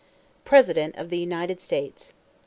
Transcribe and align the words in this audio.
PRESIDENT 0.45 0.95
OF 0.95 1.11
THE 1.11 1.19
UNITED 1.19 1.61
STATES. 1.61 2.13